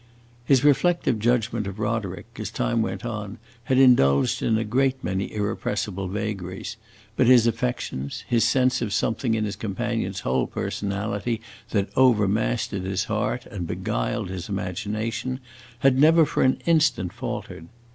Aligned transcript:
His 0.45 0.63
reflective 0.63 1.19
judgment 1.19 1.67
of 1.67 1.77
Roderick, 1.77 2.25
as 2.39 2.49
time 2.49 2.81
went 2.81 3.05
on, 3.05 3.37
had 3.65 3.77
indulged 3.77 4.41
in 4.41 4.57
a 4.57 4.63
great 4.63 5.03
many 5.03 5.31
irrepressible 5.31 6.07
vagaries; 6.07 6.75
but 7.15 7.27
his 7.27 7.45
affection, 7.45 8.09
his 8.27 8.43
sense 8.43 8.81
of 8.81 8.93
something 8.93 9.35
in 9.35 9.45
his 9.45 9.55
companion's 9.55 10.21
whole 10.21 10.47
personality 10.47 11.39
that 11.69 11.95
overmastered 11.95 12.81
his 12.81 13.03
heart 13.03 13.45
and 13.45 13.67
beguiled 13.67 14.29
his 14.29 14.49
imagination, 14.49 15.39
had 15.85 15.99
never 15.99 16.25
for 16.25 16.41
an 16.41 16.59
instant 16.65 17.13
faltered. 17.13 17.67